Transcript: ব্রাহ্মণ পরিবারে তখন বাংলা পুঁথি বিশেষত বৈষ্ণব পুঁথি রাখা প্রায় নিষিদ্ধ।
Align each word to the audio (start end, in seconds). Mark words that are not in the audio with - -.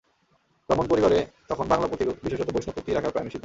ব্রাহ্মণ 0.69 0.87
পরিবারে 0.87 1.19
তখন 1.49 1.65
বাংলা 1.67 1.87
পুঁথি 1.87 2.03
বিশেষত 2.25 2.49
বৈষ্ণব 2.51 2.73
পুঁথি 2.75 2.91
রাখা 2.91 3.09
প্রায় 3.09 3.25
নিষিদ্ধ। 3.25 3.39